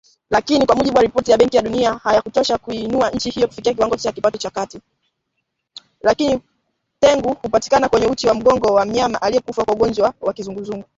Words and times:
Tegu 7.01 7.29
hupatikana 7.33 7.89
kwenye 7.89 8.07
uti 8.07 8.27
wa 8.27 8.33
mgongo 8.33 8.73
wa 8.73 8.85
mnyama 8.85 9.21
aliyekufa 9.21 9.65
kwa 9.65 9.73
ugonjwa 9.73 10.13
wa 10.21 10.33
kizunguzungu 10.33 10.83